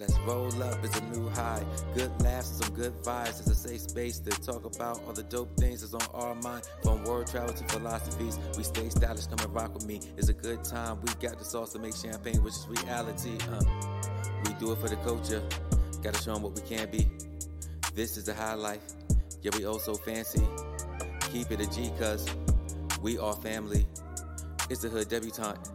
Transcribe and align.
Let's 0.00 0.18
roll 0.20 0.62
up, 0.62 0.82
it's 0.82 0.98
a 0.98 1.04
new 1.10 1.28
high. 1.28 1.62
Good 1.94 2.10
laughs, 2.22 2.56
some 2.56 2.72
good 2.72 2.94
vibes. 3.02 3.38
It's 3.40 3.50
a 3.50 3.54
safe 3.54 3.82
space 3.82 4.18
to 4.20 4.30
talk 4.30 4.64
about 4.64 4.98
all 5.06 5.12
the 5.12 5.24
dope 5.24 5.54
things 5.58 5.82
that's 5.82 5.92
on 5.92 6.14
our 6.14 6.34
mind. 6.36 6.66
From 6.82 7.04
world 7.04 7.26
travel 7.26 7.52
to 7.52 7.64
philosophies, 7.64 8.38
we 8.56 8.62
stay 8.62 8.88
stylish, 8.88 9.26
come 9.26 9.40
and 9.40 9.54
rock 9.54 9.74
with 9.74 9.84
me. 9.84 10.00
It's 10.16 10.30
a 10.30 10.32
good 10.32 10.64
time. 10.64 11.02
We 11.02 11.12
got 11.20 11.38
the 11.38 11.44
sauce 11.44 11.74
to 11.74 11.78
make 11.78 11.94
champagne, 11.94 12.42
which 12.42 12.54
is 12.54 12.66
reality. 12.66 13.36
Uh, 13.52 13.60
we 14.46 14.54
do 14.54 14.72
it 14.72 14.78
for 14.78 14.88
the 14.88 14.96
culture. 15.04 15.42
Gotta 16.02 16.18
show 16.22 16.32
them 16.32 16.44
what 16.44 16.54
we 16.54 16.62
can 16.62 16.90
be. 16.90 17.06
This 17.94 18.16
is 18.16 18.24
the 18.24 18.32
high 18.32 18.54
life. 18.54 18.94
Yeah, 19.42 19.50
we 19.54 19.66
all 19.66 19.78
so 19.78 19.92
fancy. 19.92 20.40
Keep 21.30 21.50
it 21.50 21.60
a 21.60 21.66
G, 21.66 21.90
cuz 21.98 22.26
we 23.02 23.18
are 23.18 23.34
family. 23.34 23.86
It's 24.70 24.80
the 24.80 24.88
hood 24.88 25.10
debutante 25.10 25.68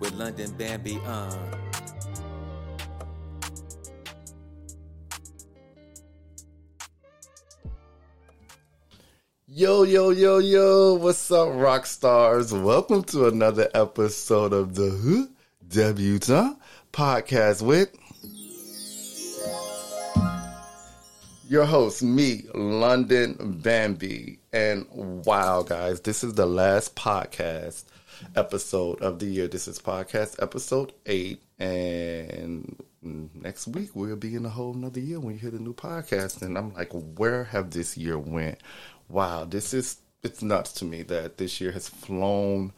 with 0.00 0.14
London 0.14 0.52
Bambi. 0.52 0.98
Uh. 1.04 1.65
Yo, 9.58 9.84
yo, 9.84 10.10
yo, 10.10 10.36
yo, 10.36 10.92
what's 10.96 11.30
up, 11.30 11.48
rock 11.54 11.86
stars? 11.86 12.52
Welcome 12.52 13.02
to 13.04 13.26
another 13.26 13.70
episode 13.72 14.52
of 14.52 14.74
the 14.74 14.90
Hood 14.90 15.30
Debutante 15.66 16.58
podcast 16.92 17.62
with 17.62 17.88
your 21.48 21.64
host, 21.64 22.02
me, 22.02 22.42
London 22.54 23.58
Bambi. 23.62 24.40
And 24.52 24.86
wow, 24.92 25.62
guys, 25.62 26.02
this 26.02 26.22
is 26.22 26.34
the 26.34 26.44
last 26.44 26.94
podcast 26.94 27.84
episode 28.34 29.00
of 29.00 29.20
the 29.20 29.24
year. 29.24 29.48
This 29.48 29.68
is 29.68 29.78
podcast 29.78 30.36
episode 30.42 30.92
eight. 31.06 31.40
And 31.58 32.76
next 33.34 33.68
week 33.68 33.90
we'll 33.94 34.16
be 34.16 34.34
in 34.34 34.44
a 34.44 34.50
whole 34.50 34.74
nother 34.74 35.00
year 35.00 35.18
when 35.18 35.32
you 35.32 35.40
hear 35.40 35.50
the 35.50 35.58
new 35.58 35.72
podcast. 35.72 36.42
And 36.42 36.58
I'm 36.58 36.74
like, 36.74 36.92
where 36.92 37.44
have 37.44 37.70
this 37.70 37.96
year 37.96 38.18
went? 38.18 38.58
Wow, 39.08 39.44
this 39.44 39.72
is 39.74 39.98
it's 40.22 40.42
nuts 40.42 40.72
to 40.74 40.84
me 40.84 41.02
that 41.04 41.38
this 41.38 41.60
year 41.60 41.72
has 41.72 41.88
flown 41.88 42.72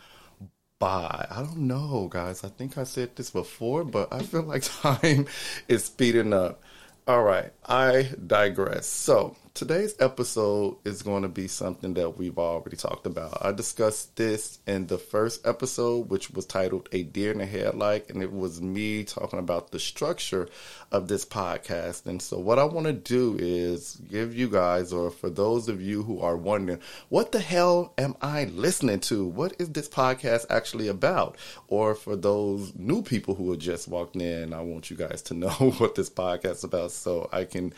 by. 0.79 1.27
I 1.31 1.43
don't 1.43 1.67
know, 1.67 2.09
guys. 2.11 2.45
I 2.45 2.49
think 2.49 2.77
I 2.79 2.85
said 2.85 3.17
this 3.17 3.31
before, 3.31 3.85
but 3.85 4.13
I 4.13 4.23
feel 4.23 4.43
like 4.43 4.63
time 4.83 5.27
is 5.69 5.85
speeding 5.85 6.33
up. 6.33 6.63
All 7.07 7.23
right, 7.23 7.53
I 7.67 8.11
digress. 8.27 8.87
So, 8.87 9.37
today's 9.59 9.97
episode 9.99 10.77
is 10.85 11.03
going 11.03 11.23
to 11.23 11.29
be 11.29 11.49
something 11.49 11.93
that 11.95 12.17
we've 12.17 12.39
already 12.39 12.77
talked 12.77 13.07
about. 13.07 13.45
I 13.45 13.51
discussed 13.51 14.15
this 14.15 14.61
in 14.69 14.87
the 14.87 14.99
first 14.99 15.45
episode, 15.45 16.11
which 16.11 16.31
was 16.31 16.47
titled 16.47 16.89
A 16.93 17.03
Deer 17.03 17.33
in 17.33 17.39
the 17.39 17.47
Headlight, 17.47 18.09
and 18.09 18.23
it 18.23 18.33
was 18.33 18.63
me 18.63 19.03
talking 19.03 19.41
about 19.41 19.73
the 19.73 19.81
structure 19.81 20.49
of 20.93 21.09
this 21.09 21.25
podcast. 21.25 22.07
And 22.07 22.23
so, 22.23 22.39
what 22.39 22.61
I 22.61 22.65
want 22.67 22.87
to 22.87 22.93
do 22.93 23.37
is 23.37 24.01
give 24.09 24.33
you 24.33 24.49
guys, 24.49 24.93
or 24.93 25.11
for 25.11 25.29
those 25.29 25.69
of 25.69 25.83
you 25.83 26.05
who 26.05 26.21
are 26.21 26.37
wondering, 26.37 26.79
what 27.09 27.33
the 27.33 27.41
hell 27.41 27.95
am 27.99 28.15
I 28.23 28.45
listening 28.45 29.01
to? 29.01 29.27
What 29.27 29.57
is 29.59 29.71
this 29.71 29.89
podcast 29.89 30.47
actually 30.51 30.87
about? 30.87 31.37
Or 31.67 31.97
for 31.97 32.15
those 32.15 32.73
new 32.77 33.03
people 33.03 33.35
who 33.35 33.51
have 33.51 33.61
just 33.61 33.89
walked 33.89 34.15
in, 34.15 34.53
I 34.53 34.61
want 34.61 34.89
you 34.89 34.97
guys 34.97 35.21
to 35.23 35.35
know 35.35 35.49
what 35.79 35.97
this 35.97 36.11
podcast 36.11 36.59
is 36.59 36.65
about 36.65 36.93
so 36.93 37.29
I 37.33 37.43
can 37.43 37.73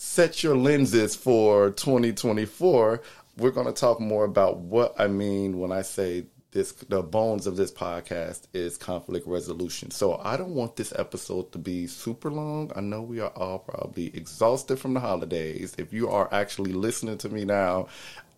set 0.00 0.42
your 0.42 0.56
lenses 0.56 1.14
for 1.14 1.72
2024. 1.72 3.02
We're 3.36 3.50
going 3.50 3.66
to 3.66 3.72
talk 3.74 4.00
more 4.00 4.24
about 4.24 4.56
what 4.56 4.98
I 4.98 5.08
mean 5.08 5.58
when 5.58 5.72
I 5.72 5.82
say 5.82 6.24
this 6.52 6.72
the 6.72 7.02
bones 7.02 7.46
of 7.46 7.56
this 7.56 7.70
podcast 7.70 8.44
is 8.54 8.78
conflict 8.78 9.26
resolution. 9.26 9.90
So 9.90 10.18
I 10.24 10.38
don't 10.38 10.54
want 10.54 10.76
this 10.76 10.94
episode 10.96 11.52
to 11.52 11.58
be 11.58 11.86
super 11.86 12.30
long. 12.30 12.72
I 12.74 12.80
know 12.80 13.02
we 13.02 13.20
are 13.20 13.32
all 13.36 13.58
probably 13.58 14.06
exhausted 14.16 14.78
from 14.78 14.94
the 14.94 15.00
holidays. 15.00 15.74
If 15.76 15.92
you 15.92 16.08
are 16.08 16.32
actually 16.32 16.72
listening 16.72 17.18
to 17.18 17.28
me 17.28 17.44
now, 17.44 17.88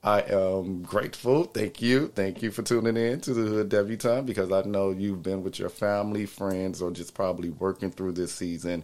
I 0.04 0.22
am 0.22 0.82
grateful. 0.82 1.44
Thank 1.44 1.81
you. 1.81 2.09
Thank 2.09 2.42
you 2.42 2.50
for 2.50 2.62
tuning 2.62 2.97
in 2.97 3.20
to 3.20 3.32
the 3.32 3.42
Hood 3.42 3.69
Debutante 3.69 4.26
because 4.26 4.50
I 4.50 4.62
know 4.62 4.91
you've 4.91 5.22
been 5.22 5.44
with 5.44 5.60
your 5.60 5.69
family, 5.69 6.26
friends, 6.26 6.82
or 6.82 6.91
just 6.91 7.15
probably 7.15 7.50
working 7.50 7.92
through 7.92 8.12
this 8.12 8.32
season. 8.32 8.82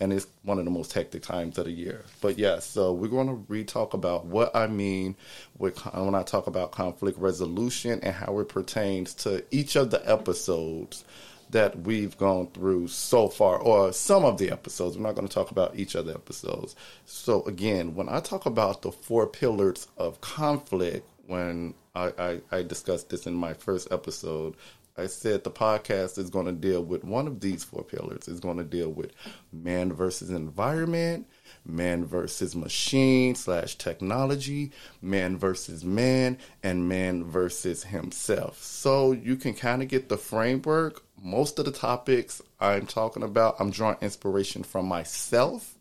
And 0.00 0.12
it's 0.12 0.26
one 0.42 0.58
of 0.58 0.64
the 0.64 0.70
most 0.70 0.94
hectic 0.94 1.22
times 1.22 1.58
of 1.58 1.66
the 1.66 1.72
year. 1.72 2.04
But 2.22 2.38
yes, 2.38 2.38
yeah, 2.38 2.60
so 2.60 2.92
we're 2.92 3.08
going 3.08 3.26
to 3.26 3.44
re 3.48 3.64
talk 3.64 3.92
about 3.92 4.24
what 4.24 4.56
I 4.56 4.66
mean 4.66 5.14
with, 5.58 5.78
when 5.94 6.14
I 6.14 6.22
talk 6.22 6.46
about 6.46 6.72
conflict 6.72 7.18
resolution 7.18 8.00
and 8.02 8.14
how 8.14 8.38
it 8.38 8.48
pertains 8.48 9.12
to 9.14 9.44
each 9.50 9.76
of 9.76 9.90
the 9.90 10.10
episodes 10.10 11.04
that 11.50 11.80
we've 11.80 12.16
gone 12.16 12.46
through 12.48 12.88
so 12.88 13.28
far, 13.28 13.58
or 13.58 13.92
some 13.92 14.24
of 14.24 14.38
the 14.38 14.50
episodes. 14.50 14.96
We're 14.96 15.02
not 15.02 15.14
going 15.14 15.28
to 15.28 15.34
talk 15.34 15.50
about 15.50 15.76
each 15.76 15.94
of 15.94 16.06
the 16.06 16.14
episodes. 16.14 16.76
So, 17.06 17.42
again, 17.44 17.94
when 17.94 18.08
I 18.08 18.20
talk 18.20 18.46
about 18.46 18.82
the 18.82 18.92
four 18.92 19.26
pillars 19.26 19.88
of 19.96 20.20
conflict, 20.20 21.08
when 21.26 21.74
I, 21.94 22.12
I, 22.18 22.40
I 22.50 22.62
discussed 22.62 23.10
this 23.10 23.26
in 23.26 23.34
my 23.34 23.54
first 23.54 23.88
episode, 23.90 24.54
I 25.00 25.06
said 25.06 25.44
the 25.44 25.50
podcast 25.50 26.18
is 26.18 26.28
going 26.28 26.46
to 26.46 26.52
deal 26.52 26.82
with 26.82 27.04
one 27.04 27.26
of 27.26 27.40
these 27.40 27.64
four 27.64 27.82
pillars. 27.82 28.28
It's 28.28 28.40
going 28.40 28.58
to 28.58 28.64
deal 28.64 28.90
with 28.90 29.12
man 29.50 29.92
versus 29.92 30.28
environment, 30.28 31.26
man 31.64 32.04
versus 32.04 32.54
machine 32.54 33.34
slash 33.34 33.76
technology, 33.76 34.72
man 35.00 35.38
versus 35.38 35.84
man, 35.84 36.36
and 36.62 36.86
man 36.86 37.24
versus 37.24 37.84
himself. 37.84 38.62
So 38.62 39.12
you 39.12 39.36
can 39.36 39.54
kind 39.54 39.80
of 39.82 39.88
get 39.88 40.10
the 40.10 40.18
framework 40.18 41.02
most 41.22 41.58
of 41.58 41.64
the 41.64 41.72
topics 41.72 42.42
I'm 42.60 42.86
talking 42.86 43.22
about, 43.22 43.56
I'm 43.58 43.70
drawing 43.70 43.96
inspiration 44.00 44.62
from 44.62 44.86
myself 44.86 45.78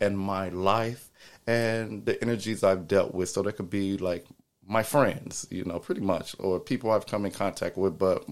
and 0.00 0.18
my 0.18 0.48
life 0.50 1.10
and 1.46 2.04
the 2.04 2.20
energies 2.22 2.62
I've 2.62 2.86
dealt 2.86 3.14
with. 3.14 3.30
So 3.30 3.42
that 3.42 3.54
could 3.54 3.70
be 3.70 3.96
like 3.96 4.26
my 4.66 4.82
friends, 4.82 5.46
you 5.50 5.64
know, 5.64 5.78
pretty 5.78 6.02
much, 6.02 6.36
or 6.38 6.60
people 6.60 6.90
I've 6.90 7.06
come 7.06 7.24
in 7.24 7.32
contact 7.32 7.76
with. 7.78 7.98
But 7.98 8.26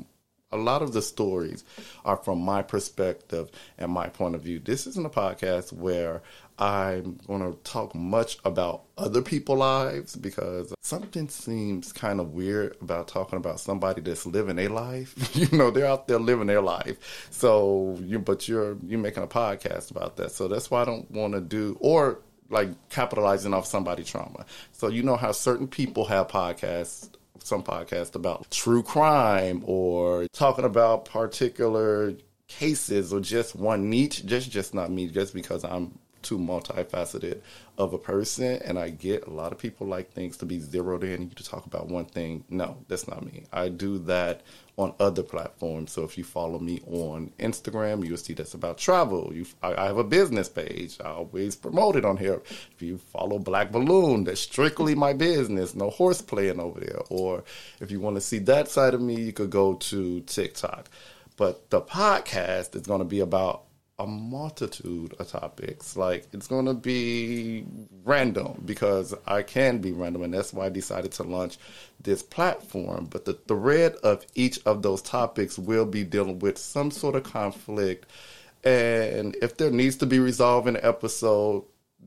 a 0.52 0.56
lot 0.56 0.82
of 0.82 0.92
the 0.92 1.02
stories 1.02 1.64
are 2.04 2.16
from 2.16 2.40
my 2.40 2.62
perspective 2.62 3.50
and 3.78 3.90
my 3.90 4.08
point 4.08 4.34
of 4.34 4.42
view. 4.42 4.60
This 4.60 4.86
isn't 4.86 5.06
a 5.06 5.10
podcast 5.10 5.72
where 5.72 6.22
I'm 6.58 7.18
going 7.26 7.40
to 7.40 7.58
talk 7.64 7.94
much 7.94 8.38
about 8.44 8.84
other 8.96 9.20
people's 9.22 9.58
lives 9.58 10.16
because 10.16 10.72
something 10.80 11.28
seems 11.28 11.92
kind 11.92 12.20
of 12.20 12.32
weird 12.32 12.76
about 12.80 13.08
talking 13.08 13.36
about 13.36 13.60
somebody 13.60 14.00
that's 14.00 14.24
living 14.24 14.58
a 14.58 14.68
life. 14.68 15.36
you 15.36 15.48
know, 15.56 15.70
they're 15.70 15.86
out 15.86 16.06
there 16.06 16.18
living 16.18 16.46
their 16.46 16.62
life. 16.62 17.28
So 17.30 17.98
you, 18.02 18.18
but 18.18 18.48
you're 18.48 18.78
you're 18.86 19.00
making 19.00 19.24
a 19.24 19.28
podcast 19.28 19.90
about 19.90 20.16
that. 20.16 20.30
So 20.30 20.48
that's 20.48 20.70
why 20.70 20.82
I 20.82 20.84
don't 20.84 21.10
want 21.10 21.34
to 21.34 21.40
do 21.40 21.76
or 21.80 22.20
like 22.48 22.70
capitalizing 22.88 23.52
off 23.52 23.66
somebody 23.66 24.04
trauma. 24.04 24.46
So 24.72 24.88
you 24.88 25.02
know 25.02 25.16
how 25.16 25.32
certain 25.32 25.66
people 25.66 26.04
have 26.06 26.28
podcasts 26.28 27.10
some 27.46 27.62
podcasts 27.62 28.14
about 28.14 28.50
true 28.50 28.82
crime 28.82 29.62
or 29.66 30.26
talking 30.32 30.64
about 30.64 31.04
particular 31.04 32.14
cases 32.48 33.12
or 33.12 33.20
just 33.20 33.56
one 33.56 33.90
niche 33.90 34.24
just 34.26 34.50
just 34.50 34.74
not 34.74 34.90
me 34.90 35.08
just 35.08 35.34
because 35.34 35.64
i'm 35.64 35.98
too 36.26 36.38
multifaceted 36.38 37.40
of 37.78 37.92
a 37.92 37.98
person 37.98 38.60
and 38.64 38.78
I 38.78 38.90
get 38.90 39.26
a 39.26 39.30
lot 39.30 39.52
of 39.52 39.58
people 39.58 39.86
like 39.86 40.10
things 40.10 40.36
to 40.38 40.46
be 40.46 40.58
zeroed 40.58 41.04
in 41.04 41.22
you 41.22 41.30
to 41.36 41.44
talk 41.44 41.66
about 41.66 41.88
one 41.88 42.06
thing. 42.06 42.44
No, 42.48 42.78
that's 42.88 43.06
not 43.06 43.24
me. 43.24 43.44
I 43.52 43.68
do 43.68 43.98
that 44.00 44.42
on 44.76 44.94
other 45.00 45.22
platforms. 45.22 45.92
So 45.92 46.04
if 46.04 46.18
you 46.18 46.24
follow 46.24 46.58
me 46.58 46.80
on 46.86 47.30
Instagram, 47.38 48.06
you'll 48.06 48.18
see 48.18 48.34
that's 48.34 48.54
about 48.54 48.76
travel. 48.76 49.32
You, 49.34 49.46
I, 49.62 49.74
I 49.74 49.86
have 49.86 49.96
a 49.96 50.04
business 50.04 50.48
page. 50.48 50.98
I 51.02 51.08
always 51.08 51.56
promote 51.56 51.96
it 51.96 52.04
on 52.04 52.18
here. 52.18 52.42
If 52.74 52.82
you 52.82 52.98
follow 52.98 53.38
Black 53.38 53.72
Balloon, 53.72 54.24
that's 54.24 54.40
strictly 54.40 54.94
my 54.94 55.14
business. 55.14 55.74
No 55.74 55.88
horse 55.90 56.20
playing 56.20 56.60
over 56.60 56.80
there. 56.80 57.00
Or 57.08 57.42
if 57.80 57.90
you 57.90 58.00
want 58.00 58.16
to 58.16 58.20
see 58.20 58.38
that 58.40 58.68
side 58.68 58.92
of 58.92 59.00
me, 59.00 59.20
you 59.20 59.32
could 59.32 59.50
go 59.50 59.74
to 59.74 60.20
TikTok. 60.20 60.90
But 61.38 61.70
the 61.70 61.80
podcast 61.80 62.74
is 62.74 62.82
going 62.86 63.00
to 63.00 63.06
be 63.06 63.20
about 63.20 63.65
a 63.98 64.06
multitude 64.06 65.14
of 65.18 65.28
topics. 65.28 65.96
Like 65.96 66.26
it's 66.32 66.46
going 66.46 66.66
to 66.66 66.74
be 66.74 67.64
random 68.04 68.62
because 68.64 69.14
I 69.26 69.42
can 69.42 69.78
be 69.78 69.92
random, 69.92 70.22
and 70.22 70.34
that's 70.34 70.52
why 70.52 70.66
I 70.66 70.70
decided 70.70 71.12
to 71.12 71.22
launch 71.22 71.58
this 72.02 72.22
platform. 72.22 73.06
But 73.10 73.24
the 73.24 73.34
thread 73.34 73.94
of 74.02 74.26
each 74.34 74.58
of 74.66 74.82
those 74.82 75.02
topics 75.02 75.58
will 75.58 75.86
be 75.86 76.04
dealing 76.04 76.38
with 76.40 76.58
some 76.58 76.90
sort 76.90 77.14
of 77.14 77.24
conflict, 77.24 78.10
and 78.64 79.36
if 79.42 79.56
there 79.56 79.70
needs 79.70 79.96
to 79.96 80.06
be 80.06 80.18
resolved 80.18 80.68
in 80.68 80.76
episode. 80.76 81.64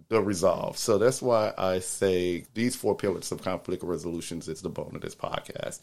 The 0.07 0.21
resolve. 0.21 0.77
So 0.77 0.97
that's 0.97 1.21
why 1.21 1.53
I 1.55 1.79
say 1.79 2.45
these 2.55 2.75
four 2.75 2.95
pillars 2.95 3.31
of 3.31 3.43
conflict 3.43 3.83
resolutions 3.83 4.47
is 4.47 4.61
the 4.61 4.69
bone 4.69 4.93
of 4.95 5.01
this 5.01 5.13
podcast. 5.13 5.81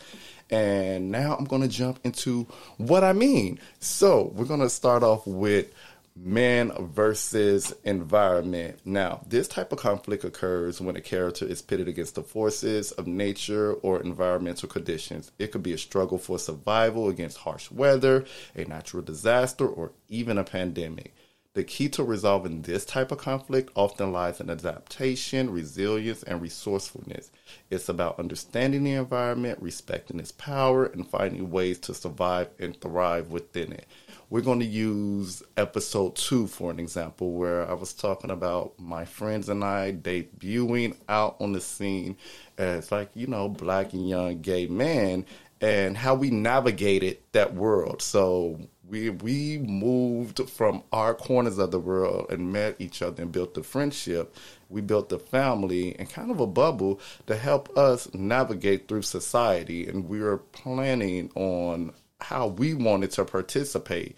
And 0.50 1.12
now 1.12 1.37
I'm 1.37 1.44
going 1.44 1.62
to 1.62 1.69
jump 1.69 2.00
into 2.03 2.44
what 2.79 3.05
I 3.05 3.12
mean. 3.12 3.61
So 3.79 4.32
we're 4.35 4.47
going 4.47 4.61
to 4.61 4.70
start 4.70 5.05
off 5.05 5.25
with 5.29 5.73
man 6.17 6.73
versus 6.79 7.75
environment. 7.85 8.81
Now, 8.87 9.21
this 9.27 9.47
type 9.47 9.71
of 9.71 9.79
conflict 9.79 10.25
occurs 10.25 10.81
when 10.81 10.97
a 10.97 11.01
character 11.01 11.45
is 11.45 11.61
pitted 11.61 11.89
against 11.89 12.15
the 12.15 12.23
forces 12.23 12.91
of 12.93 13.07
nature 13.07 13.75
or 13.75 14.01
environmental 14.01 14.69
conditions. 14.69 15.31
It 15.39 15.53
could 15.53 15.63
be 15.63 15.75
a 15.75 15.79
struggle 15.79 16.19
for 16.19 16.39
survival 16.39 17.09
against 17.09 17.39
harsh 17.39 17.71
weather, 17.71 18.25
a 18.55 18.65
natural 18.65 19.03
disaster, 19.03 19.67
or 19.67 19.93
even 20.09 20.39
a 20.39 20.45
pandemic. 20.45 21.15
The 21.53 21.65
key 21.65 21.89
to 21.91 22.05
resolving 22.05 22.61
this 22.61 22.85
type 22.85 23.11
of 23.11 23.17
conflict 23.17 23.71
often 23.75 24.13
lies 24.13 24.41
in 24.41 24.51
adaptation, 24.51 25.51
resilience, 25.51 26.23
and 26.23 26.43
resourcefulness. 26.43 27.31
It's 27.71 27.89
about 27.89 28.19
understanding 28.19 28.85
the 28.85 28.93
environment, 28.93 29.63
respecting 29.63 30.21
its 30.21 30.33
power, 30.33 30.85
and 30.85 31.09
finding 31.09 31.51
ways 31.51 31.79
to 31.81 31.95
survive 31.95 32.51
and 32.59 32.79
thrive 32.79 33.31
within 33.31 33.73
it. 33.73 33.87
We're 34.28 34.40
going 34.40 34.58
to 34.58 34.67
use 34.67 35.44
episode 35.56 36.17
two 36.17 36.49
for 36.49 36.73
an 36.73 36.81
example, 36.81 37.32
where 37.32 37.70
I 37.70 37.75
was 37.75 37.93
talking 37.93 38.31
about 38.31 38.73
my 38.76 39.05
friends 39.05 39.49
and 39.49 39.62
I 39.62 39.93
debuting 39.93 40.96
out 41.08 41.37
on 41.38 41.52
the 41.52 41.61
scene 41.61 42.17
as, 42.58 42.90
like, 42.90 43.11
you 43.14 43.28
know, 43.28 43.49
black 43.49 43.93
and 43.93 44.08
young 44.08 44.40
gay 44.40 44.67
men 44.67 45.26
and 45.61 45.96
how 45.96 46.17
we 46.17 46.31
navigated 46.31 47.19
that 47.32 47.55
world. 47.55 48.02
So 48.02 48.58
we 48.88 49.11
we 49.11 49.58
moved 49.58 50.50
from 50.50 50.82
our 50.93 51.14
corners 51.14 51.58
of 51.58 51.70
the 51.70 51.79
world 51.79 52.26
and 52.31 52.52
met 52.52 52.76
each 52.81 53.02
other 53.02 53.22
and 53.22 53.31
built 53.32 53.56
a 53.56 53.62
friendship. 53.62 54.34
We 54.69 54.81
built 54.81 55.12
a 55.12 55.20
family 55.20 55.96
and 55.99 56.11
kind 56.11 56.32
of 56.32 56.40
a 56.40 56.46
bubble 56.49 57.00
to 57.29 57.37
help 57.37 57.76
us 57.79 58.12
navigate 58.12 58.88
through 58.88 59.02
society. 59.02 59.87
And 59.87 60.08
we 60.08 60.20
were 60.20 60.38
planning 60.38 61.31
on 61.37 61.93
how 62.21 62.49
we 62.49 62.75
wanted 62.75 63.11
to 63.13 63.25
participate 63.25 64.17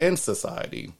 in 0.00 0.16
society 0.16 0.92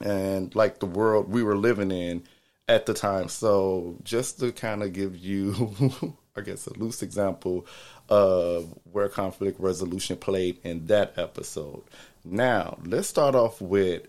and 0.00 0.54
like 0.54 0.80
the 0.80 0.86
world 0.86 1.28
we 1.28 1.42
were 1.42 1.56
living 1.56 1.90
in 1.90 2.22
at 2.68 2.86
the 2.86 2.94
time. 2.94 3.28
So 3.28 3.96
just 4.02 4.40
to 4.40 4.52
kind 4.52 4.82
of 4.82 4.92
give 4.92 5.16
you, 5.16 6.16
I 6.36 6.40
guess, 6.40 6.66
a 6.66 6.78
loose 6.78 7.02
example 7.02 7.66
of 8.08 8.74
where 8.90 9.08
conflict 9.08 9.60
resolution 9.60 10.16
played 10.16 10.58
in 10.64 10.86
that 10.86 11.18
episode. 11.18 11.82
Now, 12.24 12.78
let's 12.84 13.08
start 13.08 13.34
off 13.34 13.60
with 13.60 14.02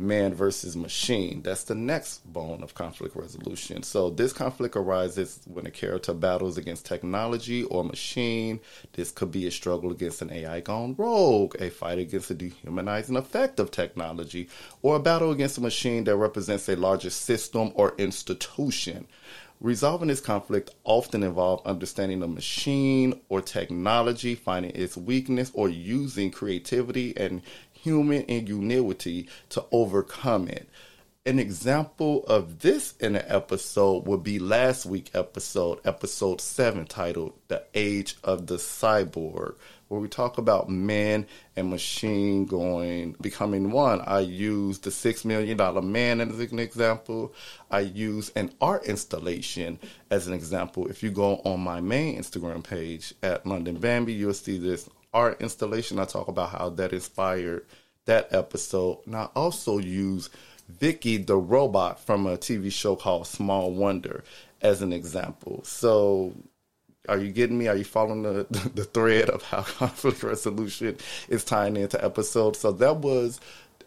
man 0.00 0.34
versus 0.34 0.76
machine. 0.76 1.42
That's 1.42 1.64
the 1.64 1.74
next 1.74 2.20
bone 2.32 2.62
of 2.62 2.74
conflict 2.74 3.14
resolution. 3.14 3.82
So, 3.82 4.10
this 4.10 4.32
conflict 4.32 4.74
arises 4.74 5.40
when 5.46 5.66
a 5.66 5.70
character 5.70 6.14
battles 6.14 6.56
against 6.56 6.86
technology 6.86 7.64
or 7.64 7.84
machine. 7.84 8.60
This 8.94 9.10
could 9.10 9.30
be 9.30 9.46
a 9.46 9.50
struggle 9.50 9.92
against 9.92 10.22
an 10.22 10.32
AI 10.32 10.60
gone 10.60 10.94
rogue, 10.96 11.56
a 11.60 11.70
fight 11.70 11.98
against 11.98 12.28
the 12.28 12.34
dehumanizing 12.34 13.16
effect 13.16 13.60
of 13.60 13.70
technology, 13.70 14.48
or 14.82 14.96
a 14.96 15.00
battle 15.00 15.30
against 15.30 15.58
a 15.58 15.60
machine 15.60 16.04
that 16.04 16.16
represents 16.16 16.68
a 16.68 16.76
larger 16.76 17.10
system 17.10 17.72
or 17.74 17.94
institution. 17.98 19.06
Resolving 19.60 20.08
this 20.08 20.22
conflict 20.22 20.70
often 20.84 21.22
involves 21.22 21.66
understanding 21.66 22.20
the 22.20 22.26
machine 22.26 23.20
or 23.28 23.42
technology, 23.42 24.34
finding 24.34 24.74
its 24.74 24.96
weakness, 24.96 25.50
or 25.52 25.68
using 25.68 26.30
creativity 26.30 27.14
and 27.14 27.42
human 27.82 28.22
ingenuity 28.22 29.28
to 29.50 29.64
overcome 29.72 30.48
it. 30.48 30.68
An 31.26 31.38
example 31.38 32.24
of 32.24 32.60
this 32.60 32.94
in 32.96 33.14
an 33.14 33.24
episode 33.28 34.06
would 34.06 34.22
be 34.22 34.38
last 34.38 34.86
week 34.86 35.10
episode, 35.12 35.78
episode 35.84 36.40
7, 36.40 36.86
titled 36.86 37.34
The 37.48 37.62
Age 37.74 38.16
of 38.24 38.46
the 38.46 38.56
Cyborg, 38.56 39.56
where 39.88 40.00
we 40.00 40.08
talk 40.08 40.38
about 40.38 40.70
man 40.70 41.26
and 41.56 41.68
machine 41.68 42.46
going 42.46 43.16
becoming 43.20 43.70
one. 43.70 44.00
I 44.00 44.20
use 44.20 44.78
the 44.78 44.90
six 44.90 45.24
million 45.26 45.58
dollar 45.58 45.82
man 45.82 46.22
as 46.22 46.40
an 46.40 46.58
example. 46.58 47.34
I 47.70 47.80
use 47.80 48.32
an 48.34 48.54
art 48.60 48.86
installation 48.86 49.78
as 50.10 50.26
an 50.26 50.32
example. 50.32 50.88
If 50.88 51.02
you 51.02 51.10
go 51.10 51.42
on 51.44 51.60
my 51.60 51.82
main 51.82 52.18
Instagram 52.18 52.64
page 52.64 53.12
at 53.22 53.46
London 53.46 53.76
Bambi, 53.76 54.14
you'll 54.14 54.32
see 54.32 54.58
this 54.58 54.88
art 55.12 55.40
installation. 55.40 55.98
I 55.98 56.04
talk 56.04 56.28
about 56.28 56.50
how 56.50 56.70
that 56.70 56.92
inspired 56.92 57.66
that 58.06 58.32
episode. 58.32 58.98
And 59.06 59.16
I 59.16 59.28
also 59.34 59.78
use 59.78 60.30
Vicky 60.68 61.16
the 61.16 61.36
robot 61.36 62.00
from 62.00 62.26
a 62.26 62.36
TV 62.36 62.72
show 62.72 62.96
called 62.96 63.26
Small 63.26 63.72
Wonder 63.72 64.24
as 64.62 64.82
an 64.82 64.92
example. 64.92 65.62
So 65.64 66.34
are 67.08 67.18
you 67.18 67.32
getting 67.32 67.58
me? 67.58 67.68
Are 67.68 67.76
you 67.76 67.84
following 67.84 68.22
the, 68.22 68.46
the 68.74 68.84
thread 68.84 69.30
of 69.30 69.42
how 69.42 69.62
conflict 69.78 70.22
resolution 70.22 70.96
is 71.28 71.44
tying 71.44 71.76
into 71.76 72.02
episodes? 72.04 72.58
So 72.60 72.72
that 72.72 72.98
was 72.98 73.40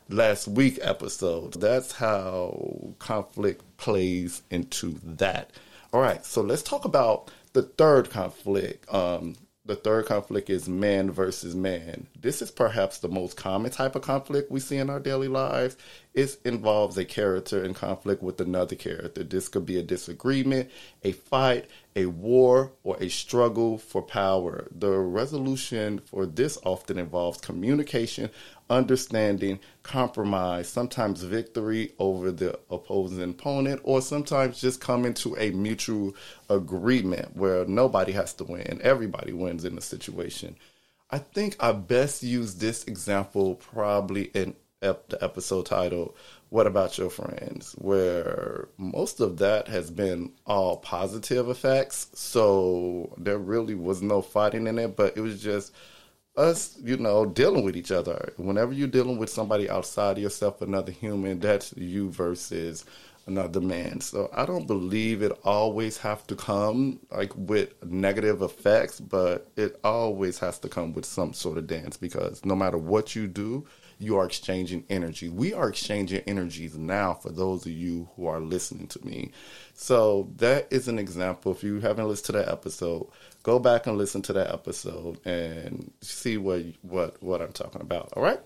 last 0.09 0.47
week 0.47 0.79
episode. 0.81 1.53
That's 1.53 1.93
how 1.93 2.93
conflict 2.99 3.63
plays 3.77 4.41
into 4.49 4.99
that. 5.03 5.51
All 5.91 6.01
right, 6.01 6.25
so 6.25 6.41
let's 6.41 6.63
talk 6.63 6.85
about 6.85 7.31
the 7.53 7.61
third 7.61 8.09
conflict. 8.09 8.91
Um, 8.93 9.35
the 9.65 9.75
third 9.75 10.05
conflict 10.05 10.49
is 10.49 10.67
man 10.67 11.09
versus 11.09 11.55
man. 11.55 12.07
This 12.19 12.41
is 12.41 12.51
perhaps 12.51 12.97
the 12.97 13.07
most 13.07 13.37
common 13.37 13.71
type 13.71 13.95
of 13.95 14.01
conflict 14.01 14.51
we 14.51 14.59
see 14.59 14.77
in 14.77 14.89
our 14.89 14.99
daily 14.99 15.29
lives. 15.29 15.77
It 16.13 16.37
involves 16.45 16.95
a 16.99 17.05
character 17.05 17.63
in 17.63 17.73
conflict 17.73 18.21
with 18.21 18.39
another 18.39 18.75
character. 18.75 19.23
This 19.23 19.47
could 19.47 19.65
be 19.65 19.79
a 19.79 19.83
disagreement, 19.83 20.69
a 21.03 21.11
fight, 21.11 21.65
a 21.95 22.05
war, 22.05 22.71
or 22.83 22.97
a 22.99 23.09
struggle 23.09 23.79
for 23.79 24.03
power. 24.03 24.67
The 24.71 24.91
resolution 24.91 25.99
for 25.99 26.27
this 26.27 26.59
often 26.63 26.99
involves 26.99 27.41
communication, 27.41 28.29
understanding, 28.69 29.59
compromise, 29.81 30.69
sometimes 30.69 31.23
victory 31.23 31.93
over 31.97 32.31
the 32.31 32.59
opposing 32.69 33.31
opponent, 33.31 33.81
or 33.83 33.99
sometimes 33.99 34.61
just 34.61 34.79
coming 34.79 35.15
to 35.15 35.35
a 35.37 35.49
mutual 35.49 36.15
agreement 36.47 37.35
where 37.35 37.65
nobody 37.65 38.11
has 38.11 38.33
to 38.35 38.43
win, 38.43 38.79
everybody 38.83 39.33
wins 39.33 39.65
in 39.65 39.73
the 39.73 39.81
situation. 39.81 40.55
I 41.09 41.19
think 41.19 41.55
I 41.59 41.71
best 41.73 42.23
use 42.23 42.55
this 42.55 42.83
example 42.85 43.55
probably 43.55 44.23
in 44.33 44.55
ep- 44.83 45.09
the 45.09 45.23
episode 45.23 45.65
title 45.65 46.15
what 46.53 46.67
about 46.67 46.99
your 46.99 47.09
friends? 47.09 47.73
Where 47.79 48.67
most 48.77 49.19
of 49.19 49.37
that 49.39 49.67
has 49.69 49.89
been 49.89 50.33
all 50.45 50.77
positive 50.77 51.49
effects. 51.49 52.09
So 52.13 53.11
there 53.17 53.39
really 53.39 53.73
was 53.73 54.03
no 54.03 54.21
fighting 54.21 54.67
in 54.67 54.77
it 54.77 54.95
but 54.95 55.17
it 55.17 55.21
was 55.21 55.41
just 55.41 55.73
us 56.37 56.77
you 56.83 56.97
know 56.97 57.25
dealing 57.25 57.63
with 57.63 57.75
each 57.75 57.91
other. 57.91 58.33
Whenever 58.37 58.71
you're 58.71 58.87
dealing 58.87 59.17
with 59.17 59.31
somebody 59.31 59.67
outside 59.67 60.17
of 60.17 60.23
yourself 60.23 60.61
another 60.61 60.91
human 60.91 61.39
that's 61.39 61.73
you 61.75 62.11
versus 62.11 62.85
another 63.25 63.61
man. 63.61 63.99
So 64.01 64.29
i 64.33 64.45
don't 64.45 64.67
believe 64.67 65.23
it 65.23 65.31
always 65.43 65.97
have 65.97 66.27
to 66.27 66.35
come 66.35 66.99
like 67.09 67.31
with 67.35 67.73
negative 67.83 68.43
effects 68.43 68.99
but 68.99 69.49
it 69.55 69.79
always 69.83 70.37
has 70.39 70.59
to 70.59 70.69
come 70.69 70.93
with 70.93 71.05
some 71.05 71.33
sort 71.33 71.57
of 71.57 71.65
dance 71.65 71.97
because 71.97 72.45
no 72.45 72.55
matter 72.55 72.77
what 72.77 73.15
you 73.15 73.27
do 73.27 73.65
you 73.99 74.17
are 74.17 74.25
exchanging 74.25 74.85
energy. 74.89 75.29
We 75.29 75.53
are 75.53 75.69
exchanging 75.69 76.21
energies 76.27 76.77
now 76.77 77.13
for 77.13 77.29
those 77.29 77.65
of 77.65 77.71
you 77.71 78.09
who 78.15 78.27
are 78.27 78.39
listening 78.39 78.87
to 78.87 79.05
me. 79.05 79.31
So 79.73 80.29
that 80.37 80.67
is 80.71 80.87
an 80.87 80.99
example. 80.99 81.51
If 81.51 81.63
you 81.63 81.79
haven't 81.79 82.07
listened 82.07 82.25
to 82.27 82.31
that 82.33 82.49
episode, 82.49 83.07
go 83.43 83.59
back 83.59 83.87
and 83.87 83.97
listen 83.97 84.21
to 84.23 84.33
that 84.33 84.51
episode 84.51 85.19
and 85.25 85.91
see 86.01 86.37
what 86.37 86.63
what 86.81 87.21
what 87.21 87.41
I'm 87.41 87.53
talking 87.53 87.81
about. 87.81 88.13
All 88.13 88.23
right. 88.23 88.39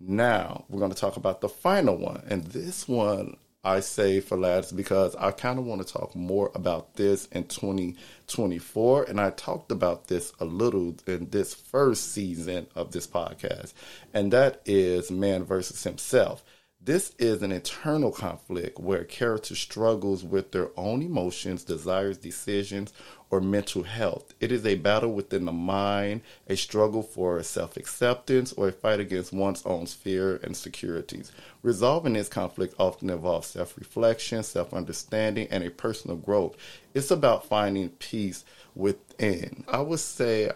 Now 0.00 0.64
we're 0.68 0.80
going 0.80 0.92
to 0.92 1.00
talk 1.00 1.16
about 1.16 1.40
the 1.40 1.48
final 1.48 1.96
one, 1.96 2.22
and 2.28 2.44
this 2.44 2.86
one 2.86 3.36
I 3.66 3.80
say 3.80 4.20
for 4.20 4.38
last 4.38 4.76
because 4.76 5.16
I 5.16 5.32
kind 5.32 5.58
of 5.58 5.64
want 5.64 5.84
to 5.84 5.92
talk 5.92 6.14
more 6.14 6.52
about 6.54 6.94
this 6.94 7.26
in 7.26 7.48
2024. 7.48 9.04
And 9.04 9.20
I 9.20 9.30
talked 9.30 9.72
about 9.72 10.06
this 10.06 10.32
a 10.38 10.44
little 10.44 10.94
in 11.08 11.30
this 11.30 11.52
first 11.52 12.12
season 12.12 12.68
of 12.76 12.92
this 12.92 13.08
podcast, 13.08 13.72
and 14.14 14.32
that 14.32 14.62
is 14.66 15.10
man 15.10 15.42
versus 15.42 15.82
himself. 15.82 16.44
This 16.80 17.12
is 17.18 17.42
an 17.42 17.50
internal 17.50 18.12
conflict 18.12 18.78
where 18.78 19.00
a 19.00 19.04
character 19.04 19.56
struggles 19.56 20.22
with 20.22 20.52
their 20.52 20.70
own 20.76 21.02
emotions, 21.02 21.64
desires, 21.64 22.16
decisions, 22.18 22.92
or 23.28 23.40
mental 23.40 23.82
health. 23.82 24.34
It 24.40 24.52
is 24.52 24.64
a 24.64 24.76
battle 24.76 25.12
within 25.12 25.46
the 25.46 25.52
mind, 25.52 26.20
a 26.46 26.56
struggle 26.56 27.02
for 27.02 27.42
self 27.42 27.76
acceptance, 27.76 28.52
or 28.52 28.68
a 28.68 28.72
fight 28.72 29.00
against 29.00 29.32
one's 29.32 29.66
own 29.66 29.86
fear 29.86 30.36
and 30.44 30.56
securities. 30.56 31.32
Resolving 31.62 32.12
this 32.12 32.28
conflict 32.28 32.74
often 32.78 33.10
involves 33.10 33.48
self 33.48 33.76
reflection, 33.76 34.44
self 34.44 34.72
understanding, 34.72 35.48
and 35.50 35.64
a 35.64 35.70
personal 35.70 36.16
growth. 36.16 36.56
It's 36.94 37.10
about 37.10 37.46
finding 37.46 37.88
peace 37.88 38.44
within. 38.76 39.64
I 39.66 39.80
would 39.80 40.00
say 40.00 40.52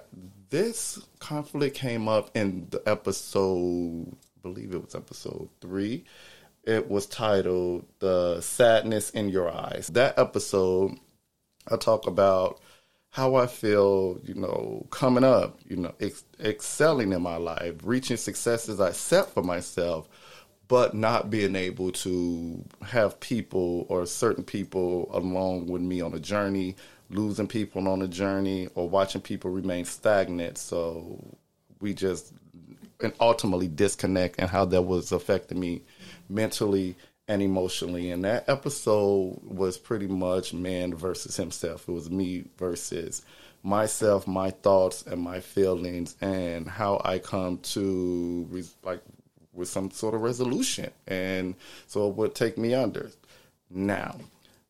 this 0.50 1.00
conflict 1.18 1.76
came 1.76 2.08
up 2.08 2.30
in 2.36 2.68
the 2.70 2.82
episode, 2.86 4.16
believe 4.42 4.74
it 4.74 4.84
was 4.84 4.94
episode 4.94 5.48
three. 5.60 6.04
It 6.64 6.90
was 6.90 7.06
titled 7.06 7.86
The 7.98 8.40
Sadness 8.40 9.10
in 9.10 9.28
Your 9.28 9.50
Eyes. 9.50 9.88
That 9.92 10.18
episode 10.18 10.92
I 11.68 11.76
talk 11.76 12.06
about 12.06 12.60
how 13.10 13.34
I 13.34 13.46
feel, 13.46 14.20
you 14.24 14.34
know, 14.34 14.86
coming 14.90 15.24
up, 15.24 15.58
you 15.68 15.76
know, 15.76 15.92
ex- 16.00 16.24
excelling 16.38 17.12
in 17.12 17.22
my 17.22 17.36
life, 17.36 17.74
reaching 17.82 18.16
successes 18.16 18.80
I 18.80 18.92
set 18.92 19.30
for 19.30 19.42
myself, 19.42 20.08
but 20.68 20.94
not 20.94 21.30
being 21.30 21.56
able 21.56 21.90
to 21.90 22.64
have 22.82 23.18
people 23.18 23.86
or 23.88 24.06
certain 24.06 24.44
people 24.44 25.10
along 25.12 25.66
with 25.66 25.82
me 25.82 26.00
on 26.00 26.14
a 26.14 26.20
journey, 26.20 26.76
losing 27.08 27.48
people 27.48 27.88
on 27.88 28.02
a 28.02 28.08
journey, 28.08 28.68
or 28.76 28.88
watching 28.88 29.20
people 29.20 29.50
remain 29.50 29.84
stagnant. 29.84 30.56
So 30.56 31.18
we 31.80 31.94
just 31.94 32.32
and 33.02 33.12
ultimately 33.20 33.68
disconnect 33.68 34.38
and 34.38 34.48
how 34.48 34.64
that 34.66 34.82
was 34.82 35.12
affecting 35.12 35.60
me 35.60 35.82
mentally 36.28 36.96
and 37.28 37.42
emotionally. 37.42 38.10
And 38.10 38.24
that 38.24 38.48
episode 38.48 39.40
was 39.42 39.78
pretty 39.78 40.06
much 40.06 40.52
man 40.52 40.94
versus 40.94 41.36
himself. 41.36 41.88
It 41.88 41.92
was 41.92 42.10
me 42.10 42.44
versus 42.58 43.22
myself, 43.62 44.26
my 44.26 44.50
thoughts, 44.50 45.04
and 45.06 45.20
my 45.20 45.40
feelings, 45.40 46.16
and 46.20 46.66
how 46.66 47.00
I 47.04 47.18
come 47.18 47.58
to 47.58 48.64
like 48.82 49.00
with 49.52 49.68
some 49.68 49.90
sort 49.90 50.14
of 50.14 50.22
resolution. 50.22 50.90
And 51.06 51.54
so 51.86 52.08
it 52.08 52.16
would 52.16 52.34
take 52.34 52.58
me 52.58 52.74
under. 52.74 53.10
Now, 53.70 54.16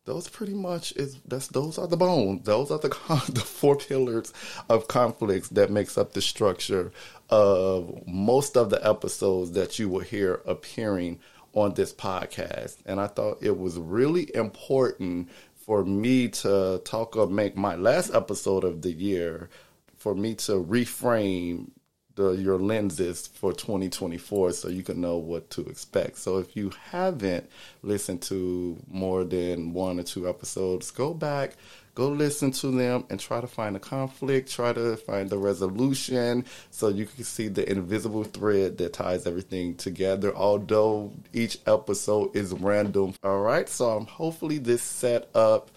those 0.04 0.28
pretty 0.28 0.54
much 0.54 0.92
is 0.92 1.18
that's 1.26 1.48
those 1.48 1.78
are 1.78 1.86
the 1.86 1.96
bones. 1.96 2.44
Those 2.44 2.70
are 2.70 2.78
the 2.78 2.88
the 3.28 3.40
four 3.40 3.76
pillars 3.76 4.32
of 4.68 4.88
conflicts 4.88 5.48
that 5.50 5.70
makes 5.70 5.98
up 5.98 6.12
the 6.12 6.22
structure 6.22 6.92
of 7.28 8.06
most 8.06 8.56
of 8.56 8.70
the 8.70 8.86
episodes 8.86 9.52
that 9.52 9.78
you 9.78 9.88
will 9.88 10.00
hear 10.00 10.40
appearing 10.46 11.20
on 11.52 11.74
this 11.74 11.92
podcast. 11.92 12.78
And 12.86 13.00
I 13.00 13.08
thought 13.08 13.38
it 13.42 13.58
was 13.58 13.78
really 13.78 14.34
important 14.34 15.28
for 15.54 15.84
me 15.84 16.28
to 16.28 16.80
talk 16.84 17.16
or 17.16 17.26
make 17.26 17.56
my 17.56 17.76
last 17.76 18.14
episode 18.14 18.64
of 18.64 18.82
the 18.82 18.92
year 18.92 19.48
for 19.96 20.14
me 20.14 20.34
to 20.34 20.52
reframe 20.64 21.68
the, 22.16 22.30
your 22.32 22.58
lenses 22.58 23.26
for 23.26 23.52
2024 23.52 24.52
so 24.52 24.68
you 24.68 24.82
can 24.82 25.00
know 25.00 25.16
what 25.16 25.48
to 25.50 25.62
expect. 25.62 26.18
So 26.18 26.38
if 26.38 26.56
you 26.56 26.70
haven't 26.90 27.48
listened 27.82 28.22
to 28.22 28.78
more 28.88 29.24
than 29.24 29.72
one 29.72 30.00
or 30.00 30.02
two 30.02 30.28
episodes, 30.28 30.90
go 30.90 31.14
back, 31.14 31.54
go 31.94 32.08
listen 32.08 32.50
to 32.50 32.70
them 32.70 33.04
and 33.10 33.18
try 33.18 33.40
to 33.40 33.46
find 33.46 33.76
a 33.76 33.80
conflict, 33.80 34.50
try 34.50 34.72
to 34.72 34.96
find 34.96 35.30
the 35.30 35.38
resolution 35.38 36.44
so 36.70 36.88
you 36.88 37.06
can 37.06 37.24
see 37.24 37.48
the 37.48 37.70
invisible 37.70 38.24
thread 38.24 38.78
that 38.78 38.92
ties 38.92 39.26
everything 39.26 39.74
together, 39.76 40.34
although 40.34 41.12
each 41.32 41.58
episode 41.66 42.34
is 42.34 42.52
random. 42.52 43.14
All 43.22 43.40
right, 43.40 43.68
so 43.68 43.90
I'm 43.90 44.06
hopefully 44.06 44.58
this 44.58 44.82
set 44.82 45.28
up 45.34 45.70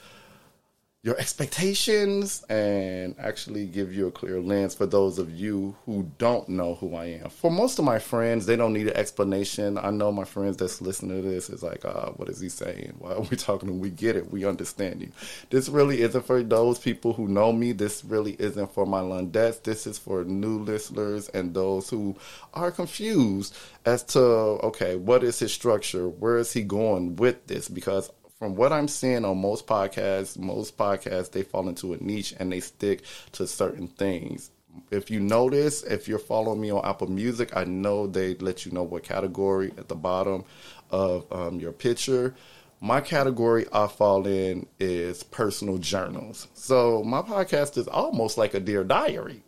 your 1.03 1.19
expectations 1.19 2.45
and 2.47 3.13
actually 3.19 3.65
give 3.65 3.93
you 3.93 4.07
a 4.07 4.11
clear 4.11 4.39
lens 4.39 4.73
for 4.73 4.85
those 4.85 5.19
of 5.19 5.29
you 5.29 5.75
who 5.85 6.09
don't 6.17 6.47
know 6.47 6.75
who 6.75 6.95
I 6.95 7.05
am. 7.07 7.29
For 7.29 7.51
most 7.51 7.77
of 7.77 7.83
my 7.83 7.99
friends, 7.99 8.45
they 8.45 8.55
don't 8.55 8.71
need 8.71 8.87
an 8.87 8.95
explanation. 8.95 9.77
I 9.77 9.89
know 9.89 10.13
my 10.13 10.23
friends 10.23 10.55
that's 10.55 10.79
listening 10.79 11.21
to 11.21 11.27
this 11.27 11.49
is 11.49 11.61
like, 11.61 11.83
uh, 11.83 12.11
what 12.11 12.29
is 12.29 12.39
he 12.39 12.47
saying? 12.47 12.95
Why 12.99 13.15
are 13.15 13.21
we 13.21 13.35
talking? 13.35 13.81
We 13.81 13.89
get 13.89 14.15
it. 14.15 14.31
We 14.31 14.45
understand 14.45 15.01
you. 15.01 15.11
This 15.49 15.67
really 15.67 15.99
isn't 16.01 16.25
for 16.25 16.41
those 16.41 16.79
people 16.79 17.11
who 17.11 17.27
know 17.27 17.51
me. 17.51 17.73
This 17.73 18.05
really 18.05 18.37
isn't 18.39 18.73
for 18.73 18.85
my 18.85 19.01
Lundettes. 19.01 19.61
This 19.61 19.85
is 19.85 19.97
for 19.97 20.23
new 20.23 20.59
listeners 20.59 21.27
and 21.29 21.53
those 21.53 21.89
who 21.89 22.15
are 22.53 22.71
confused 22.71 23.53
as 23.85 24.03
to, 24.03 24.21
okay, 24.21 24.95
what 24.95 25.21
is 25.25 25.37
his 25.39 25.51
structure? 25.51 26.07
Where 26.07 26.37
is 26.37 26.53
he 26.53 26.61
going 26.61 27.17
with 27.17 27.45
this? 27.47 27.67
Because 27.67 28.09
from 28.35 28.55
what 28.55 28.73
I'm 28.73 28.87
seeing 28.87 29.25
on 29.25 29.39
most 29.39 29.67
podcasts, 29.67 30.37
most 30.37 30.77
podcasts 30.77 31.31
they 31.31 31.43
fall 31.43 31.69
into 31.69 31.93
a 31.93 31.97
niche 31.97 32.33
and 32.39 32.51
they 32.51 32.59
stick 32.59 33.03
to 33.33 33.47
certain 33.47 33.87
things. 33.87 34.51
If 34.89 35.11
you 35.11 35.19
notice, 35.19 35.83
if 35.83 36.07
you're 36.07 36.19
following 36.19 36.59
me 36.59 36.71
on 36.71 36.83
Apple 36.83 37.09
Music, 37.09 37.55
I 37.55 37.63
know 37.63 38.07
they 38.07 38.35
let 38.35 38.65
you 38.65 38.71
know 38.71 38.83
what 38.83 39.03
category 39.03 39.71
at 39.77 39.87
the 39.87 39.95
bottom 39.95 40.45
of 40.89 41.31
um, 41.31 41.59
your 41.59 41.71
picture. 41.71 42.35
My 42.81 42.99
category 42.99 43.65
I 43.71 43.87
fall 43.87 44.27
in 44.27 44.65
is 44.77 45.23
personal 45.23 45.77
journals. 45.77 46.49
So 46.53 47.01
my 47.03 47.21
podcast 47.21 47.77
is 47.77 47.87
almost 47.87 48.37
like 48.37 48.55
a 48.55 48.59
dear 48.59 48.83
diary. 48.83 49.41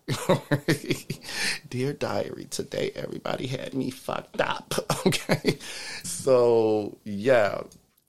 dear 1.70 1.92
diary, 1.92 2.46
today 2.46 2.92
everybody 2.96 3.48
had 3.48 3.74
me 3.74 3.90
fucked 3.90 4.42
up. 4.42 4.74
Okay. 5.08 5.60
So 6.04 6.98
yeah, 7.04 7.62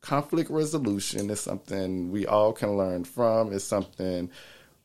conflict 0.06 0.50
resolution 0.50 1.28
is 1.30 1.40
something 1.40 2.12
we 2.12 2.26
all 2.26 2.52
can 2.52 2.76
learn 2.76 3.02
from. 3.02 3.52
It's 3.52 3.64
something 3.64 4.30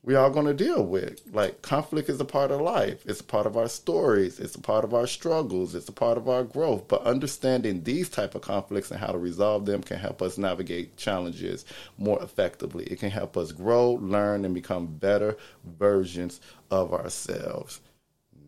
we 0.03 0.15
all 0.15 0.31
going 0.31 0.47
to 0.47 0.53
deal 0.53 0.83
with. 0.83 1.21
Like 1.31 1.61
conflict 1.61 2.09
is 2.09 2.19
a 2.19 2.25
part 2.25 2.49
of 2.49 2.59
life. 2.59 3.03
It's 3.05 3.19
a 3.21 3.23
part 3.23 3.45
of 3.45 3.55
our 3.55 3.69
stories. 3.69 4.39
It's 4.39 4.55
a 4.55 4.61
part 4.61 4.83
of 4.83 4.95
our 4.95 5.05
struggles. 5.05 5.75
It's 5.75 5.89
a 5.89 5.93
part 5.93 6.17
of 6.17 6.27
our 6.27 6.43
growth. 6.43 6.87
But 6.87 7.03
understanding 7.03 7.83
these 7.83 8.09
type 8.09 8.33
of 8.33 8.41
conflicts 8.41 8.89
and 8.89 8.99
how 8.99 9.11
to 9.11 9.19
resolve 9.19 9.67
them 9.67 9.83
can 9.83 9.99
help 9.99 10.23
us 10.23 10.39
navigate 10.39 10.97
challenges 10.97 11.65
more 11.99 12.21
effectively. 12.23 12.85
It 12.85 12.97
can 12.97 13.11
help 13.11 13.37
us 13.37 13.51
grow, 13.51 13.91
learn, 13.91 14.43
and 14.43 14.55
become 14.55 14.87
better 14.87 15.37
versions 15.63 16.41
of 16.71 16.93
ourselves. 16.93 17.79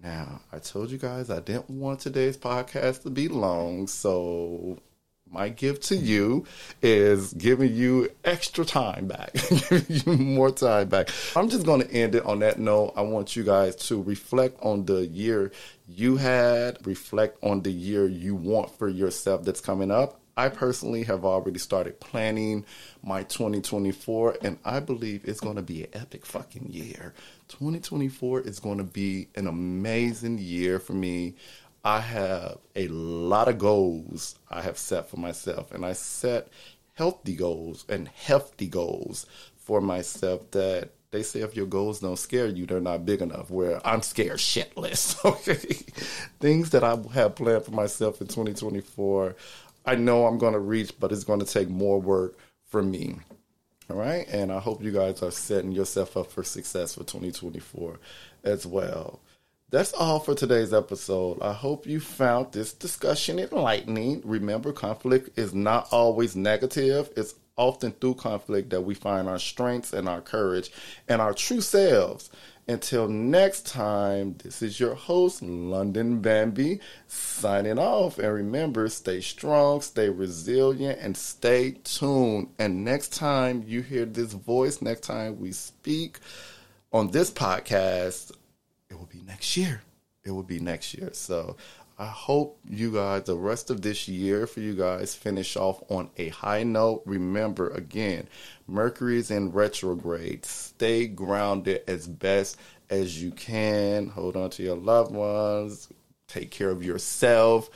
Now, 0.01 0.41
I 0.51 0.57
told 0.57 0.89
you 0.89 0.97
guys 0.97 1.29
I 1.29 1.39
didn't 1.39 1.69
want 1.69 1.99
today's 1.99 2.35
podcast 2.35 3.03
to 3.03 3.11
be 3.11 3.27
long, 3.27 3.85
so 3.85 4.79
my 5.33 5.49
gift 5.49 5.83
to 5.85 5.95
you 5.95 6.45
is 6.81 7.33
giving 7.33 7.73
you 7.73 8.09
extra 8.23 8.63
time 8.63 9.07
back, 9.07 9.33
giving 9.69 9.85
you 9.89 10.17
more 10.17 10.51
time 10.51 10.87
back. 10.89 11.09
I'm 11.35 11.49
just 11.49 11.65
going 11.65 11.81
to 11.81 11.91
end 11.91 12.15
it 12.15 12.25
on 12.25 12.39
that 12.39 12.59
note. 12.59 12.93
I 12.95 13.01
want 13.01 13.35
you 13.35 13.43
guys 13.43 13.75
to 13.87 14.01
reflect 14.01 14.61
on 14.61 14.85
the 14.85 15.05
year 15.07 15.51
you 15.87 16.17
had, 16.17 16.85
reflect 16.85 17.43
on 17.43 17.61
the 17.61 17.71
year 17.71 18.07
you 18.07 18.35
want 18.35 18.77
for 18.77 18.87
yourself 18.87 19.43
that's 19.43 19.61
coming 19.61 19.91
up. 19.91 20.19
I 20.35 20.49
personally 20.49 21.03
have 21.03 21.25
already 21.25 21.59
started 21.59 21.99
planning 21.99 22.65
my 23.03 23.21
2024, 23.23 24.37
and 24.41 24.57
I 24.65 24.79
believe 24.79 25.21
it's 25.25 25.39
going 25.39 25.57
to 25.57 25.61
be 25.61 25.83
an 25.83 25.89
epic 25.93 26.25
fucking 26.25 26.69
year. 26.71 27.13
2024 27.49 28.41
is 28.41 28.59
going 28.59 28.79
to 28.79 28.83
be 28.83 29.27
an 29.35 29.45
amazing 29.45 30.39
year 30.39 30.79
for 30.79 30.93
me. 30.93 31.35
I 31.83 31.99
have 31.99 32.59
a 32.75 32.87
lot 32.87 33.49
of 33.49 33.57
goals 33.57 34.35
I 34.49 34.61
have 34.61 34.77
set 34.77 35.09
for 35.09 35.17
myself, 35.17 35.71
and 35.73 35.85
I 35.85 35.93
set 35.93 36.47
healthy 36.93 37.35
goals 37.35 37.85
and 37.89 38.07
hefty 38.07 38.67
goals 38.67 39.25
for 39.55 39.81
myself 39.81 40.49
that 40.51 40.91
they 41.11 41.23
say 41.23 41.41
if 41.41 41.55
your 41.55 41.65
goals 41.65 41.99
don't 41.99 42.17
scare 42.17 42.47
you, 42.47 42.65
they're 42.65 42.79
not 42.79 43.05
big 43.05 43.21
enough. 43.21 43.51
Where 43.51 43.85
I'm 43.85 44.01
scared 44.01 44.39
shitless. 44.39 45.13
Okay, 45.25 45.55
things 46.39 46.69
that 46.71 46.83
I 46.83 46.97
have 47.13 47.35
planned 47.35 47.65
for 47.65 47.71
myself 47.71 48.21
in 48.21 48.27
2024, 48.27 49.35
I 49.85 49.95
know 49.95 50.25
I'm 50.25 50.37
going 50.37 50.53
to 50.53 50.59
reach, 50.59 50.93
but 50.99 51.11
it's 51.11 51.23
going 51.23 51.39
to 51.39 51.45
take 51.45 51.69
more 51.69 51.99
work 51.99 52.37
for 52.65 52.81
me. 52.81 53.15
All 53.89 53.97
right, 53.97 54.25
and 54.29 54.51
I 54.51 54.59
hope 54.59 54.81
you 54.81 54.91
guys 54.91 55.21
are 55.21 55.31
setting 55.31 55.71
yourself 55.73 56.15
up 56.15 56.31
for 56.31 56.43
success 56.43 56.93
for 56.93 57.01
2024 57.01 57.99
as 58.43 58.65
well. 58.65 59.19
That's 59.73 59.91
all 59.93 60.19
for 60.19 60.35
today's 60.35 60.71
episode. 60.71 61.41
I 61.41 61.51
hope 61.51 61.87
you 61.87 61.99
found 61.99 62.51
this 62.51 62.73
discussion 62.73 63.39
enlightening. 63.39 64.21
Remember, 64.23 64.71
conflict 64.71 65.35
is 65.35 65.55
not 65.55 65.87
always 65.91 66.35
negative. 66.35 67.09
It's 67.17 67.33
often 67.57 67.93
through 67.93 68.13
conflict 68.13 68.69
that 68.69 68.81
we 68.81 68.93
find 68.93 69.27
our 69.27 69.39
strengths 69.39 69.91
and 69.91 70.07
our 70.07 70.21
courage 70.21 70.69
and 71.07 71.19
our 71.19 71.33
true 71.33 71.59
selves. 71.59 72.29
Until 72.67 73.07
next 73.07 73.65
time, 73.65 74.35
this 74.43 74.61
is 74.61 74.79
your 74.79 74.93
host, 74.93 75.41
London 75.41 76.21
Bambi, 76.21 76.79
signing 77.07 77.79
off. 77.79 78.19
And 78.19 78.31
remember, 78.31 78.87
stay 78.89 79.21
strong, 79.21 79.81
stay 79.81 80.07
resilient, 80.07 80.99
and 81.01 81.17
stay 81.17 81.71
tuned. 81.83 82.49
And 82.59 82.85
next 82.85 83.11
time 83.15 83.63
you 83.65 83.81
hear 83.81 84.05
this 84.05 84.33
voice, 84.33 84.83
next 84.83 85.01
time 85.01 85.39
we 85.39 85.51
speak 85.51 86.19
on 86.91 87.09
this 87.09 87.31
podcast, 87.31 88.33
it 88.93 88.99
will 88.99 89.07
be 89.07 89.23
next 89.25 89.57
year. 89.57 89.81
It 90.23 90.31
will 90.31 90.43
be 90.43 90.59
next 90.59 90.93
year. 90.93 91.09
So 91.13 91.57
I 91.97 92.05
hope 92.05 92.59
you 92.69 92.93
guys, 92.93 93.23
the 93.23 93.35
rest 93.35 93.71
of 93.71 93.81
this 93.81 94.07
year 94.07 94.45
for 94.45 94.59
you 94.59 94.75
guys, 94.75 95.15
finish 95.15 95.57
off 95.57 95.83
on 95.89 96.11
a 96.17 96.29
high 96.29 96.63
note. 96.63 97.01
Remember, 97.05 97.69
again, 97.69 98.27
Mercury 98.67 99.17
is 99.17 99.31
in 99.31 99.51
retrograde. 99.51 100.45
Stay 100.45 101.07
grounded 101.07 101.81
as 101.87 102.07
best 102.07 102.57
as 102.89 103.21
you 103.21 103.31
can. 103.31 104.07
Hold 104.09 104.37
on 104.37 104.51
to 104.51 104.63
your 104.63 104.77
loved 104.77 105.11
ones. 105.11 105.89
Take 106.27 106.51
care 106.51 106.69
of 106.69 106.83
yourself. 106.83 107.69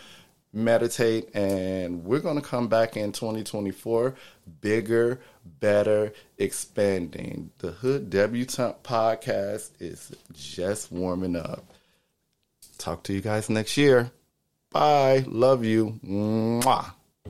Meditate. 0.58 1.34
And 1.36 2.04
we're 2.04 2.20
going 2.20 2.36
to 2.36 2.42
come 2.42 2.68
back 2.68 2.98
in 2.98 3.12
2024 3.12 4.16
bigger, 4.62 5.20
better, 5.60 6.14
expanding. 6.38 7.52
The 7.60 7.72
Hood 7.72 8.10
Debutante 8.10 8.82
podcast 8.84 9.72
is 9.80 10.12
just 10.34 10.92
warming 10.92 11.36
up. 11.36 11.64
Talk 12.78 13.04
to 13.04 13.14
you 13.14 13.22
guys 13.22 13.50
next 13.50 13.78
year. 13.78 14.12
Bye. 14.72 15.24
Love 15.28 15.64
you. 15.64 16.00
Mwah. 16.06 16.94